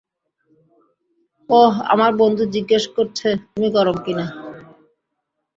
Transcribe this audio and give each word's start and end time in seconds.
ওহ, 1.49 1.73
আমার 1.93 2.11
বন্ধু 2.15 2.43
জিজ্ঞেস 2.55 2.83
করছে 2.95 3.27
তুমি 3.43 3.67
গরম 3.69 3.97
কিনা। 4.05 4.25